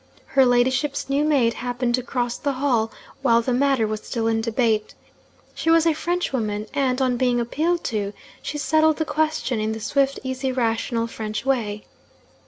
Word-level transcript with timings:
Her 0.25 0.47
ladyship's 0.47 1.11
new 1.11 1.23
maid 1.23 1.53
happened 1.53 1.93
to 1.93 2.01
cross 2.01 2.35
the 2.35 2.53
hall 2.53 2.91
while 3.21 3.43
the 3.43 3.53
matter 3.53 3.85
was 3.85 4.01
still 4.01 4.25
in 4.27 4.41
debate. 4.41 4.95
She 5.53 5.69
was 5.69 5.85
a 5.85 5.93
Frenchwoman, 5.93 6.65
and, 6.73 6.99
on 6.99 7.17
being 7.17 7.39
appealed 7.39 7.83
to, 7.93 8.11
she 8.41 8.57
settled 8.57 8.97
the 8.97 9.05
question 9.05 9.59
in 9.59 9.73
the 9.73 9.79
swift, 9.79 10.17
easy, 10.23 10.51
rational 10.51 11.05
French 11.05 11.45
way. 11.45 11.85